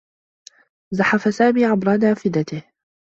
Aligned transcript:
زحف 0.93 1.33
سامي 1.33 1.65
عبر 1.65 1.97
نافذته. 1.97 2.63